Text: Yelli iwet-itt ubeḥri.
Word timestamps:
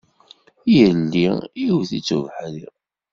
Yelli 0.75 1.27
iwet-itt 1.65 2.09
ubeḥri. 2.17 2.63